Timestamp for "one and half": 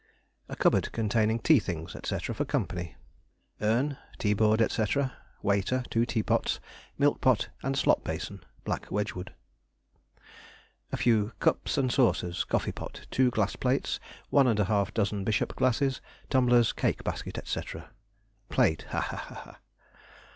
14.31-14.91